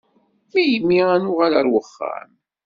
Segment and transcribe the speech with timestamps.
[0.53, 2.31] Melmi ad nuɣal ɣer uxxam?